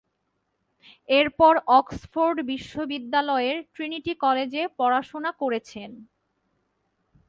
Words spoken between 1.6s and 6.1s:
Oxford বিশ্ববিদ্যালয়ের Trinity কলেজে পড়াশোনা করেছেন।